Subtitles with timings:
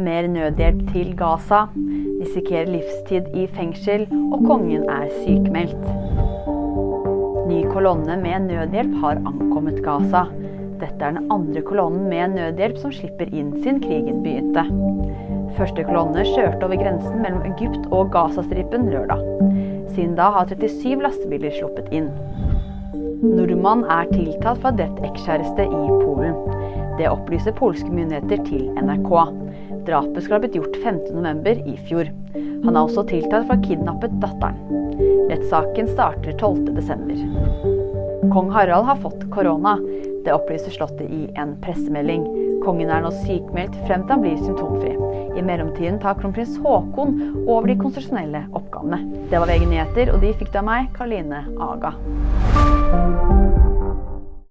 [0.00, 1.66] Mer nødhjelp til Gaza.
[2.20, 5.82] Risikerer livstid i fengsel, og kongen er sykmeldt.
[7.50, 10.22] Ny kolonne med nødhjelp har ankommet Gaza.
[10.80, 14.64] Dette er den andre kolonnen med nødhjelp som slipper inn siden krigen begynte.
[15.58, 19.20] Første kolonne kjørte over grensen mellom Egypt og Gazastripen lørdag.
[19.92, 22.08] Siden da har 37 lastebiler sluppet inn.
[23.20, 26.40] Nordmann er tiltalt for å ha drept ekskjæreste i Polen.
[26.96, 29.39] Det opplyser polske myndigheter til NRK.
[29.90, 31.66] Drapet skal ha blitt gjort 15.11.
[31.66, 32.10] i fjor.
[32.64, 34.60] Han er også tiltalt for å ha kidnappet datteren.
[35.32, 38.30] Rettssaken starter 12.12.
[38.30, 39.74] Kong Harald har fått korona.
[40.22, 42.22] Det opplyser Slottet i en pressemelding.
[42.62, 44.94] Kongen er nå sykmeldt frem til han blir symptomfri.
[45.34, 47.16] I mellomtiden tar kronprins Haakon
[47.48, 49.02] over de konstitusjonelle oppgavene.
[49.32, 51.96] Det var VG nyheter, og de fikk det av meg, Karoline Aga.